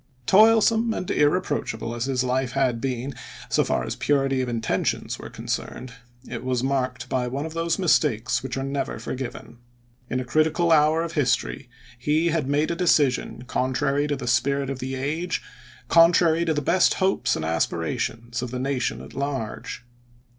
Toilsome 0.25 0.95
and 0.95 1.11
irreproachable 1.11 1.93
as 1.93 2.05
his 2.05 2.23
life 2.23 2.53
had 2.53 2.81
been, 2.81 3.13
so 3.49 3.63
far 3.63 3.83
as 3.83 3.95
purity 3.95 4.41
of 4.41 4.49
intentions 4.49 5.19
were 5.19 5.29
concerned, 5.29 5.93
it 6.27 6.43
was 6.43 6.63
marked 6.63 7.07
by 7.07 7.27
one 7.27 7.45
of 7.45 7.53
those 7.53 7.77
mistakes 7.77 8.41
which 8.41 8.57
are 8.57 8.63
never 8.63 8.97
forgiven. 8.97 9.59
In 10.09 10.19
a 10.19 10.25
critical 10.25 10.71
hour 10.71 11.03
of 11.03 11.11
his 11.13 11.35
tory 11.35 11.69
he 11.99 12.29
had 12.29 12.47
made 12.47 12.71
a 12.71 12.75
decision 12.75 13.43
contrary 13.43 14.07
to 14.07 14.15
the 14.15 14.25
spirit 14.27 14.71
of 14.71 14.79
the 14.79 14.95
age, 14.95 15.39
contrary 15.87 16.45
to 16.45 16.53
the 16.55 16.63
best 16.63 16.95
hopes 16.95 17.35
and 17.35 17.45
aspirations 17.45 18.41
of 18.41 18.49
the 18.49 18.57
nation 18.57 19.01
at 19.01 19.13
large. 19.13 19.85